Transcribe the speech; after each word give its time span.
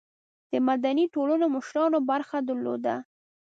د 0.51 0.53
مدني 0.67 1.05
ټولنو 1.13 1.45
مشرانو 1.55 1.99
برخه 2.11 2.37
درلوده. 2.47 2.95